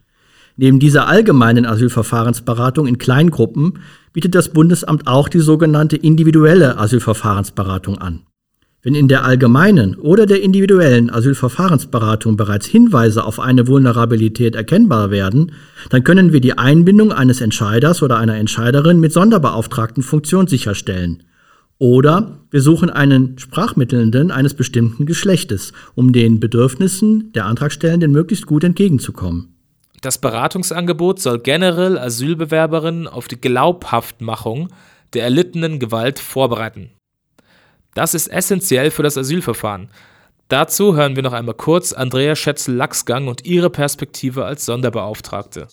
[0.56, 3.80] Neben dieser allgemeinen Asylverfahrensberatung in Kleingruppen
[4.14, 8.22] bietet das Bundesamt auch die sogenannte individuelle Asylverfahrensberatung an.
[8.82, 15.52] Wenn in der allgemeinen oder der individuellen Asylverfahrensberatung bereits Hinweise auf eine Vulnerabilität erkennbar werden,
[15.90, 21.24] dann können wir die Einbindung eines Entscheiders oder einer Entscheiderin mit sonderbeauftragten Funktion sicherstellen.
[21.76, 28.64] Oder wir suchen einen Sprachmittelnden eines bestimmten Geschlechtes, um den Bedürfnissen der Antragstellenden möglichst gut
[28.64, 29.54] entgegenzukommen.
[30.00, 34.68] Das Beratungsangebot soll generell Asylbewerberinnen auf die Glaubhaftmachung
[35.12, 36.90] der erlittenen Gewalt vorbereiten.
[38.00, 39.90] Das ist essentiell für das Asylverfahren.
[40.48, 45.68] Dazu hören wir noch einmal kurz Andrea Schätzel-Lachsgang und ihre Perspektive als Sonderbeauftragte.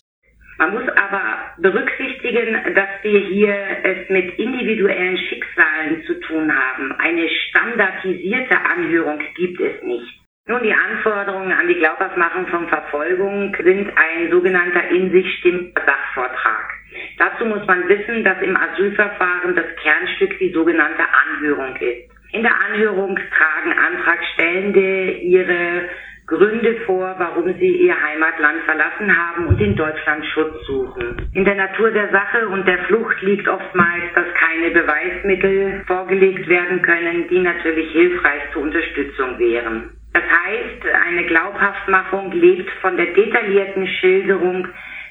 [0.57, 1.23] Man muss aber
[1.59, 6.91] berücksichtigen, dass wir hier es mit individuellen Schicksalen zu tun haben.
[6.99, 10.19] Eine standardisierte Anhörung gibt es nicht.
[10.47, 16.73] Nun, die Anforderungen an die Glaubhaftmachung von Verfolgung sind ein sogenannter in sich stimmender Sachvortrag.
[17.19, 22.16] Dazu muss man wissen, dass im Asylverfahren das Kernstück die sogenannte Anhörung ist.
[22.37, 25.89] In der Anhörung tragen Antragstellende ihre
[26.27, 31.17] Gründe vor, warum sie ihr Heimatland verlassen haben und in Deutschland Schutz suchen.
[31.33, 36.83] In der Natur der Sache und der Flucht liegt oftmals, dass keine Beweismittel vorgelegt werden
[36.83, 39.97] können, die natürlich hilfreich zur Unterstützung wären.
[40.13, 44.67] Das heißt, eine Glaubhaftmachung lebt von der detaillierten Schilderung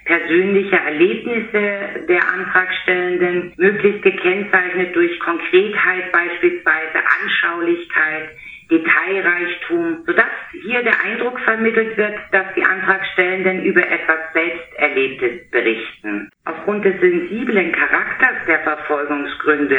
[0.06, 8.30] persönliche Erlebnisse der Antragstellenden, möglichst gekennzeichnet durch Konkretheit beispielsweise, Anschaulichkeit,
[8.70, 16.30] Detailreichtum, sodass hier der Eindruck vermittelt wird, dass die Antragstellenden über etwas Selbsterlebtes berichten.
[16.44, 19.78] Aufgrund des sensiblen Charakters der Verfolgungsgründe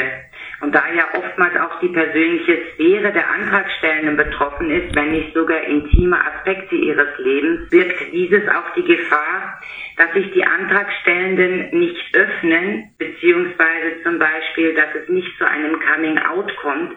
[0.60, 5.60] Und da ja oftmals auch die persönliche Sphäre der Antragstellenden betroffen ist, wenn nicht sogar
[5.62, 9.60] intime Aspekte ihres Lebens, birgt dieses auch die Gefahr,
[9.96, 16.56] dass sich die Antragstellenden nicht öffnen, beziehungsweise zum Beispiel, dass es nicht zu einem Coming-out
[16.56, 16.96] kommt,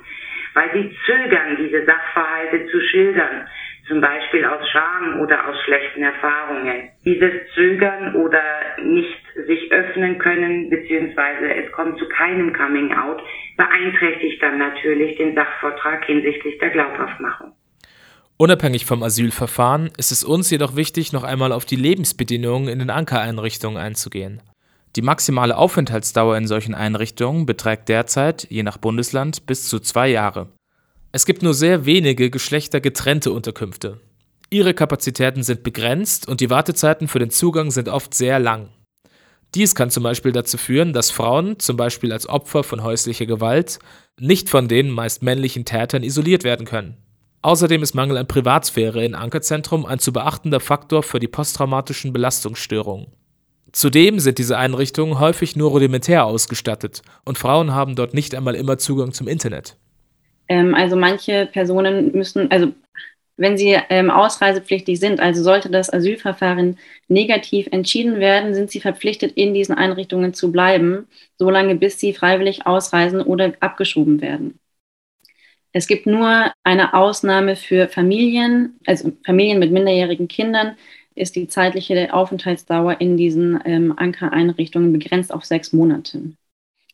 [0.56, 3.47] weil sie zögern, diese Sachverhalte zu schildern
[3.91, 6.89] zum Beispiel aus Scham oder aus schlechten Erfahrungen.
[7.04, 8.41] Dieses Zögern oder
[8.82, 13.21] nicht sich öffnen können, beziehungsweise es kommt zu keinem Coming Out,
[13.58, 17.51] beeinträchtigt dann natürlich den Sachvortrag hinsichtlich der Glaubhaftmachung.
[18.38, 22.89] Unabhängig vom Asylverfahren ist es uns jedoch wichtig, noch einmal auf die Lebensbedingungen in den
[22.89, 24.41] Ankereinrichtungen einzugehen.
[24.95, 30.47] Die maximale Aufenthaltsdauer in solchen Einrichtungen beträgt derzeit, je nach Bundesland, bis zu zwei Jahre.
[31.13, 34.00] Es gibt nur sehr wenige geschlechtergetrennte Unterkünfte.
[34.50, 38.69] Ihre Kapazitäten sind begrenzt und die Wartezeiten für den Zugang sind oft sehr lang.
[39.54, 43.80] Dies kann zum Beispiel dazu führen, dass Frauen, zum Beispiel als Opfer von häuslicher Gewalt,
[44.17, 46.95] nicht von den meist männlichen Tätern isoliert werden können.
[47.41, 53.08] Außerdem ist Mangel an Privatsphäre in Ankerzentrum ein zu beachtender Faktor für die posttraumatischen Belastungsstörungen.
[53.74, 58.78] Zudem sind diese Einrichtungen häufig nur rudimentär ausgestattet und Frauen haben dort nicht einmal immer
[58.78, 59.78] Zugang zum Internet.
[60.51, 62.73] Ähm, also manche Personen müssen, also
[63.37, 69.31] wenn sie ähm, ausreisepflichtig sind, also sollte das Asylverfahren negativ entschieden werden, sind sie verpflichtet,
[69.37, 71.07] in diesen Einrichtungen zu bleiben,
[71.39, 74.59] solange bis sie freiwillig ausreisen oder abgeschoben werden.
[75.71, 80.75] Es gibt nur eine Ausnahme für Familien, also Familien mit minderjährigen Kindern,
[81.15, 86.33] ist die zeitliche Aufenthaltsdauer in diesen ähm, Ankereinrichtungen begrenzt auf sechs Monate.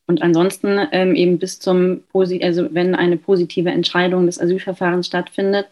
[0.08, 5.68] Und ansonsten ähm, eben bis zum, also wenn eine positive Entscheidung des Asylverfahrens stattfindet,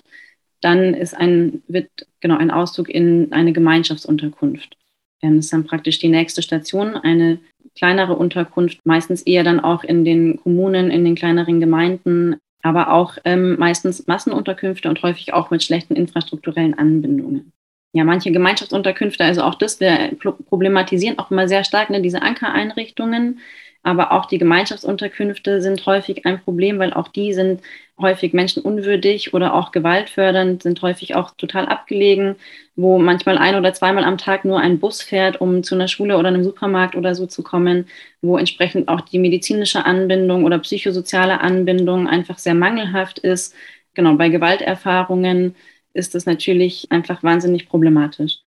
[0.61, 1.89] dann ist ein, wird
[2.21, 4.77] genau ein Auszug in eine Gemeinschaftsunterkunft.
[5.23, 7.39] Ähm, das ist dann praktisch die nächste Station, eine
[7.77, 13.17] kleinere Unterkunft, meistens eher dann auch in den Kommunen, in den kleineren Gemeinden, aber auch
[13.25, 17.53] ähm, meistens Massenunterkünfte und häufig auch mit schlechten infrastrukturellen Anbindungen.
[17.93, 23.39] Ja, manche Gemeinschaftsunterkünfte, also auch das, wir problematisieren auch immer sehr stark ne, diese Ankereinrichtungen
[23.87, 27.63] aber auch die Gemeinschaftsunterkünfte sind häufig ein Problem, weil auch die sind
[27.99, 32.35] häufig menschenunwürdig oder auch gewaltfördernd, sind häufig auch total abgelegen,
[32.75, 36.19] wo manchmal ein oder zweimal am Tag nur ein Bus fährt, um zu einer Schule
[36.19, 37.87] oder einem Supermarkt oder so zu kommen,
[38.23, 43.55] wo entsprechend auch die medizinische Anbindung oder psychosoziale Anbindung einfach sehr mangelhaft ist.
[43.95, 45.55] Genau, bei Gewalterfahrungen
[45.95, 48.46] ist das natürlich einfach wahnsinnig problematisch.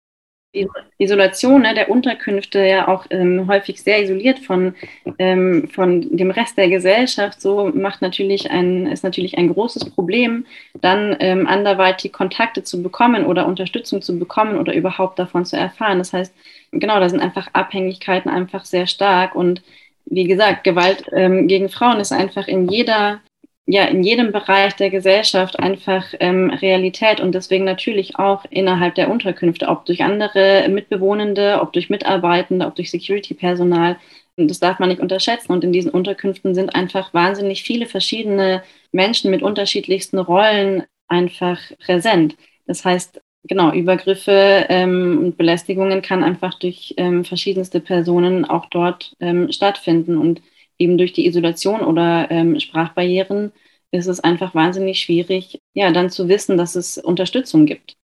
[0.97, 4.75] Isolation ne, der Unterkünfte ja auch ähm, häufig sehr isoliert von,
[5.17, 10.45] ähm, von dem Rest der Gesellschaft, so macht natürlich ein, ist natürlich ein großes Problem,
[10.79, 15.97] dann ähm, anderweitig Kontakte zu bekommen oder Unterstützung zu bekommen oder überhaupt davon zu erfahren.
[15.97, 16.33] Das heißt,
[16.71, 19.63] genau, da sind einfach Abhängigkeiten einfach sehr stark und
[20.05, 23.21] wie gesagt, Gewalt ähm, gegen Frauen ist einfach in jeder
[23.65, 29.09] ja in jedem Bereich der Gesellschaft einfach ähm, Realität und deswegen natürlich auch innerhalb der
[29.09, 33.97] Unterkünfte, ob durch andere Mitbewohnende, ob durch Mitarbeitende, ob durch Security-Personal.
[34.35, 35.51] Das darf man nicht unterschätzen.
[35.51, 42.35] Und in diesen Unterkünften sind einfach wahnsinnig viele verschiedene Menschen mit unterschiedlichsten Rollen einfach präsent.
[42.65, 49.15] Das heißt, genau, Übergriffe ähm, und Belästigungen kann einfach durch ähm, verschiedenste Personen auch dort
[49.19, 50.17] ähm, stattfinden.
[50.17, 50.41] Und
[50.77, 53.51] eben durch die Isolation oder ähm, Sprachbarrieren
[53.91, 57.95] ist es einfach wahnsinnig schwierig, ja, dann zu wissen, dass es Unterstützung gibt.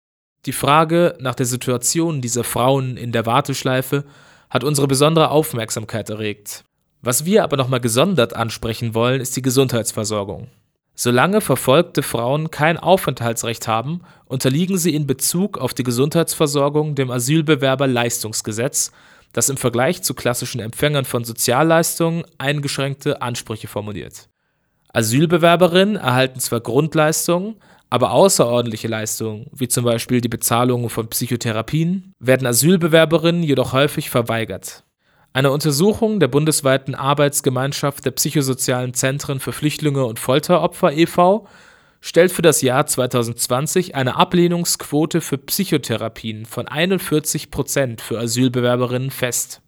[0.47, 4.05] Die Frage nach der Situation dieser Frauen in der Warteschleife
[4.51, 6.65] hat unsere besondere Aufmerksamkeit erregt.
[7.01, 10.49] Was wir aber nochmal gesondert ansprechen wollen, ist die Gesundheitsversorgung.
[10.95, 18.91] Solange verfolgte Frauen kein Aufenthaltsrecht haben, unterliegen sie in Bezug auf die Gesundheitsversorgung dem Asylbewerberleistungsgesetz,
[19.33, 24.29] das im Vergleich zu klassischen Empfängern von Sozialleistungen eingeschränkte Ansprüche formuliert.
[24.93, 27.57] Asylbewerberinnen erhalten zwar Grundleistungen,
[27.91, 34.85] aber außerordentliche Leistungen, wie zum Beispiel die Bezahlung von Psychotherapien, werden Asylbewerberinnen jedoch häufig verweigert.
[35.33, 41.47] Eine Untersuchung der bundesweiten Arbeitsgemeinschaft der psychosozialen Zentren für Flüchtlinge und Folteropfer e.V
[42.01, 49.63] stellt für das Jahr 2020 eine Ablehnungsquote für Psychotherapien von 41 Prozent für Asylbewerberinnen fest.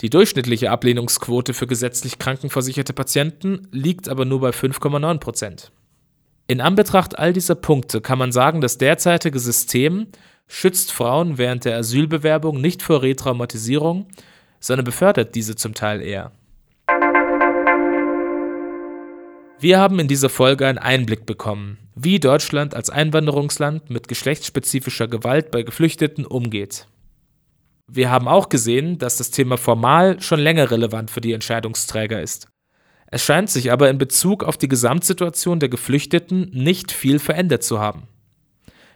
[0.00, 5.72] Die durchschnittliche Ablehnungsquote für gesetzlich krankenversicherte Patienten liegt aber nur bei 5,9 Prozent.
[6.48, 10.08] In Anbetracht all dieser Punkte kann man sagen, das derzeitige System
[10.46, 14.06] schützt Frauen während der Asylbewerbung nicht vor Retraumatisierung,
[14.60, 16.32] sondern befördert diese zum Teil eher.
[19.58, 25.50] Wir haben in dieser Folge einen Einblick bekommen, wie Deutschland als Einwanderungsland mit geschlechtsspezifischer Gewalt
[25.50, 26.86] bei Geflüchteten umgeht.
[27.88, 32.48] Wir haben auch gesehen, dass das Thema formal schon länger relevant für die Entscheidungsträger ist.
[33.06, 37.78] Es scheint sich aber in Bezug auf die Gesamtsituation der Geflüchteten nicht viel verändert zu
[37.78, 38.08] haben.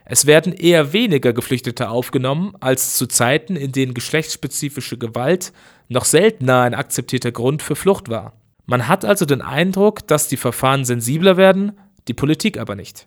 [0.05, 5.53] Es werden eher weniger Geflüchtete aufgenommen als zu Zeiten, in denen geschlechtsspezifische Gewalt
[5.87, 8.33] noch seltener ein akzeptierter Grund für Flucht war.
[8.71, 11.73] Man hat also den Eindruck, dass die Verfahren sensibler werden,
[12.07, 13.05] die Politik aber nicht.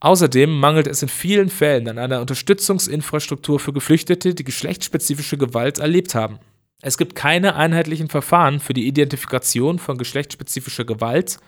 [0.00, 6.14] Außerdem mangelt es in vielen Fällen an einer Unterstützungsinfrastruktur für Geflüchtete, die geschlechtsspezifische Gewalt erlebt
[6.14, 6.38] haben.
[6.82, 11.38] Es gibt keine einheitlichen Verfahren für die Identifikation von geschlechtsspezifischer Gewalt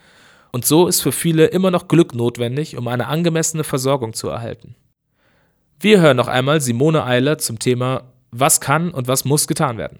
[0.50, 4.76] und so ist für viele immer noch Glück notwendig, um eine angemessene Versorgung zu erhalten.
[5.78, 9.98] Wir hören noch einmal Simone Eiler zum Thema Was kann und was muss getan werden.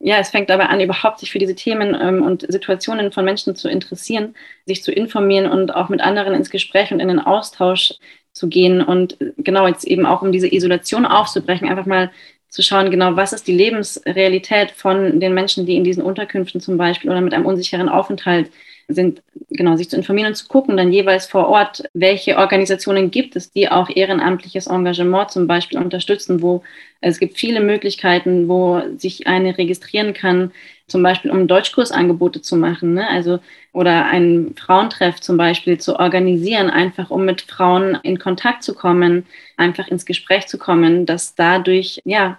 [0.00, 3.56] Ja, es fängt dabei an, überhaupt sich für diese Themen ähm, und Situationen von Menschen
[3.56, 4.34] zu interessieren,
[4.66, 7.94] sich zu informieren und auch mit anderen ins Gespräch und in den Austausch
[8.32, 12.10] zu gehen und äh, genau jetzt eben auch um diese Isolation aufzubrechen, einfach mal
[12.48, 16.76] zu schauen, genau, was ist die Lebensrealität von den Menschen, die in diesen Unterkünften zum
[16.76, 18.50] Beispiel oder mit einem unsicheren Aufenthalt
[18.88, 23.36] sind, genau, sich zu informieren und zu gucken, dann jeweils vor Ort, welche Organisationen gibt
[23.36, 26.62] es, die auch ehrenamtliches Engagement zum Beispiel unterstützen, wo
[27.00, 30.52] es gibt viele Möglichkeiten, wo sich eine registrieren kann,
[30.86, 33.08] zum Beispiel um Deutschkursangebote zu machen, ne?
[33.08, 33.40] also
[33.72, 39.26] oder einen Frauentreff zum Beispiel zu organisieren, einfach um mit Frauen in Kontakt zu kommen,
[39.56, 42.38] einfach ins Gespräch zu kommen, dass dadurch ja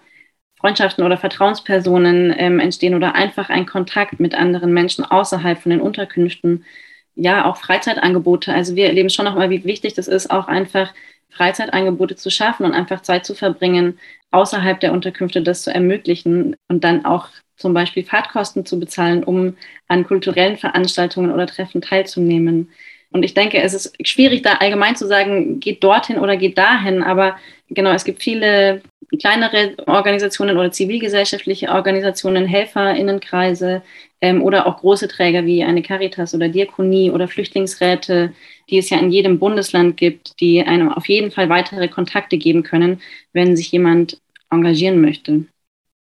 [0.65, 5.80] Freundschaften oder Vertrauenspersonen ähm, entstehen oder einfach ein Kontakt mit anderen Menschen außerhalb von den
[5.80, 6.65] Unterkünften.
[7.13, 8.51] Ja, auch Freizeitangebote.
[8.51, 10.91] Also wir erleben schon nochmal, wie wichtig das ist, auch einfach
[11.30, 13.99] Freizeitangebote zu schaffen und einfach Zeit zu verbringen,
[14.32, 19.58] außerhalb der Unterkünfte das zu ermöglichen und dann auch zum Beispiel Fahrtkosten zu bezahlen, um
[19.88, 22.71] an kulturellen Veranstaltungen oder Treffen teilzunehmen.
[23.15, 27.01] Und ich denke, es ist schwierig, da allgemein zu sagen, geht dorthin oder geht dahin.
[27.01, 27.38] Aber
[27.69, 28.82] genau, es gibt viele
[29.21, 33.84] kleinere Organisationen oder zivilgesellschaftliche Organisationen, Helferinnenkreise
[34.19, 38.34] ähm, oder auch große Träger wie eine Caritas oder Diakonie oder Flüchtlingsräte,
[38.69, 42.63] die es ja in jedem Bundesland gibt, die einem auf jeden Fall weitere Kontakte geben
[42.63, 43.01] können,
[43.32, 45.45] wenn sich jemand engagieren möchte.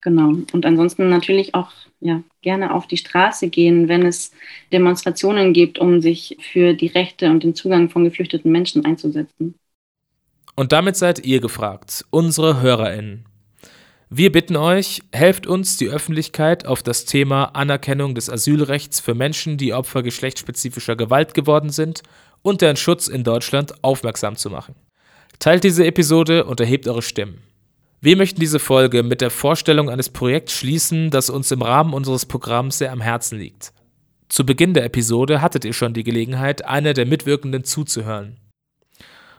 [0.01, 0.33] Genau.
[0.53, 4.31] Und ansonsten natürlich auch ja, gerne auf die Straße gehen, wenn es
[4.71, 9.55] Demonstrationen gibt, um sich für die Rechte und den Zugang von geflüchteten Menschen einzusetzen.
[10.55, 13.25] Und damit seid ihr gefragt, unsere HörerInnen.
[14.09, 19.57] Wir bitten euch, helft uns, die Öffentlichkeit auf das Thema Anerkennung des Asylrechts für Menschen,
[19.57, 22.01] die Opfer geschlechtsspezifischer Gewalt geworden sind
[22.41, 24.75] und deren Schutz in Deutschland aufmerksam zu machen.
[25.37, 27.43] Teilt diese Episode und erhebt eure Stimmen.
[28.01, 32.25] Wir möchten diese Folge mit der Vorstellung eines Projekts schließen, das uns im Rahmen unseres
[32.25, 33.73] Programms sehr am Herzen liegt.
[34.29, 38.37] Zu Beginn der Episode hattet ihr schon die Gelegenheit, einer der Mitwirkenden zuzuhören.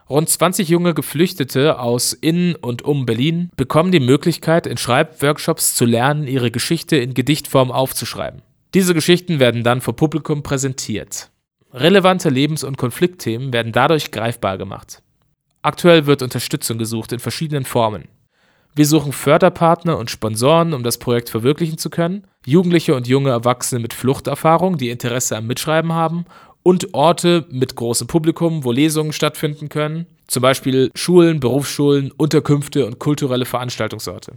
[0.07, 5.85] Rund 20 junge Geflüchtete aus in und um Berlin bekommen die Möglichkeit, in Schreibworkshops zu
[5.85, 8.43] lernen, ihre Geschichte in Gedichtform aufzuschreiben.
[8.75, 11.31] Diese Geschichten werden dann vor Publikum präsentiert.
[11.73, 15.01] Relevante Lebens- und Konfliktthemen werden dadurch greifbar gemacht.
[15.63, 18.07] Aktuell wird Unterstützung gesucht in verschiedenen Formen.
[18.73, 23.81] Wir suchen Förderpartner und Sponsoren, um das Projekt verwirklichen zu können, Jugendliche und junge Erwachsene
[23.81, 26.23] mit Fluchterfahrung, die Interesse am Mitschreiben haben
[26.63, 32.97] und Orte mit großem Publikum, wo Lesungen stattfinden können, zum Beispiel Schulen, Berufsschulen, Unterkünfte und
[32.97, 34.35] kulturelle Veranstaltungsorte.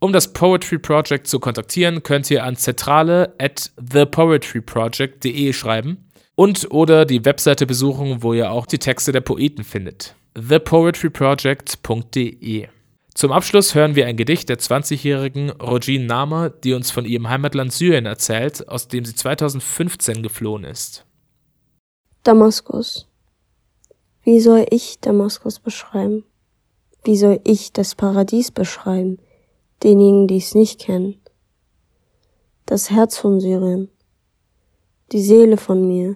[0.00, 7.04] Um das Poetry Project zu kontaktieren, könnt ihr an zentrale at thepoetryproject.de schreiben und oder
[7.04, 10.14] die Webseite besuchen, wo ihr auch die Texte der Poeten findet.
[10.34, 12.68] thepoetryproject.de
[13.18, 17.72] Zum Abschluss hören wir ein Gedicht der 20-jährigen Rojin Nama, die uns von ihrem Heimatland
[17.72, 21.04] Syrien erzählt, aus dem sie 2015 geflohen ist.
[22.22, 23.08] Damaskus.
[24.22, 26.22] Wie soll ich Damaskus beschreiben?
[27.02, 29.18] Wie soll ich das Paradies beschreiben,
[29.82, 31.20] denjenigen, die es nicht kennen?
[32.66, 33.88] Das Herz von Syrien,
[35.10, 36.14] die Seele von mir,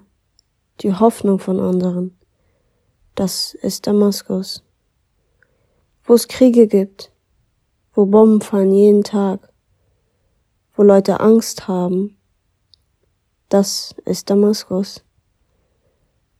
[0.82, 2.16] die Hoffnung von anderen,
[3.16, 4.62] das ist Damaskus.
[6.12, 7.10] Wo es Kriege gibt,
[7.94, 9.50] wo Bomben fallen jeden Tag,
[10.76, 12.18] wo Leute Angst haben,
[13.48, 15.02] das ist Damaskus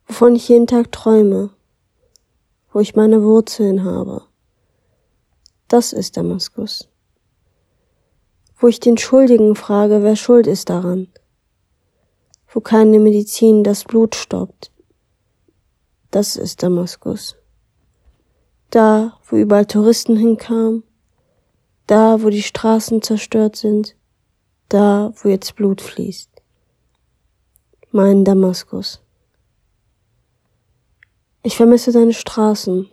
[0.06, 1.48] wovon ich jeden Tag träume,
[2.70, 4.24] wo ich meine Wurzeln habe.
[5.68, 6.90] Das ist Damaskus.
[8.58, 11.08] Wo ich den Schuldigen frage, wer schuld ist daran.
[12.46, 14.70] Wo keine Medizin das Blut stoppt.
[16.10, 17.36] Das ist Damaskus.
[18.72, 20.82] Da, wo überall Touristen hinkamen.
[21.86, 23.94] Da, wo die Straßen zerstört sind.
[24.70, 26.30] Da, wo jetzt Blut fließt.
[27.90, 29.02] Mein Damaskus.
[31.42, 32.88] Ich vermisse deine Straßen.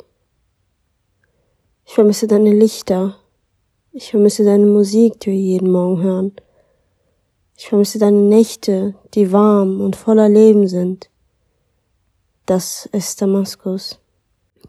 [1.86, 3.16] Ich vermisse deine Lichter.
[3.93, 6.34] Ich vermisse deine Musik, die wir jeden Morgen hören.
[7.56, 11.10] Ich vermisse deine Nächte, die warm und voller Leben sind.
[12.45, 13.97] Das ist Damaskus.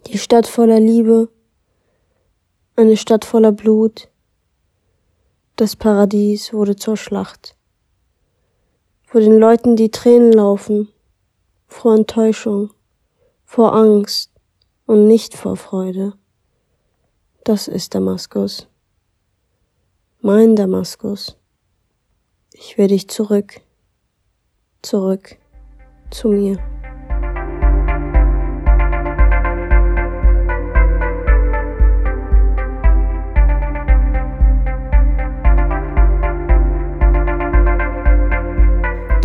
[0.06, 1.28] Die Stadt voller Liebe,
[2.76, 4.08] eine Stadt voller Blut.
[5.56, 7.56] Das Paradies wurde zur Schlacht.
[9.04, 10.88] Vor den Leuten die Tränen laufen,
[11.66, 12.70] vor Enttäuschung,
[13.44, 14.30] vor Angst
[14.86, 16.14] und nicht vor Freude.
[17.44, 18.68] Das ist Damaskus.
[20.20, 21.36] Mein Damaskus.
[22.52, 23.60] Ich will dich zurück,
[24.82, 25.36] zurück
[26.10, 26.69] zu mir.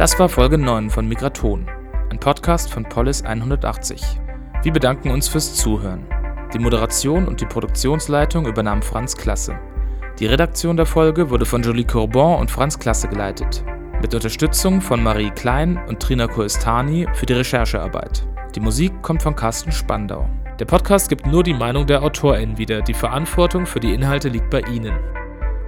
[0.06, 1.66] Das war Folge 9 von Migraton,
[2.12, 4.04] ein Podcast von Polis 180.
[4.62, 6.06] Wir bedanken uns fürs Zuhören.
[6.54, 9.58] Die Moderation und die Produktionsleitung übernahm Franz Klasse.
[10.20, 13.66] Die Redaktion der Folge wurde von Julie Courbon und Franz Klasse geleitet.
[14.00, 18.28] Mit Unterstützung von Marie Klein und Trina Koestani für die Recherchearbeit.
[18.54, 20.30] Die Musik kommt von Carsten Spandau.
[20.60, 22.84] Der Podcast gibt nur die Meinung der AutorInnen wieder.
[22.84, 24.94] Die Verantwortung für die Inhalte liegt bei Ihnen.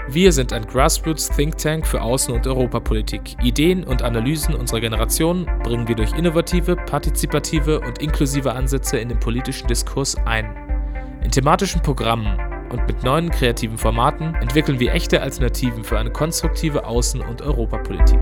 [0.10, 3.36] Wir sind ein Grassroots Think Tank für Außen- und Europapolitik.
[3.43, 9.20] Ideen und Analysen unserer Generation bringen wir durch innovative, partizipative und inklusive Ansätze in den
[9.20, 10.49] politischen Diskurs ein.
[11.24, 12.39] In thematischen Programmen
[12.70, 18.22] und mit neuen kreativen Formaten entwickeln wir echte Alternativen für eine konstruktive Außen- und Europapolitik.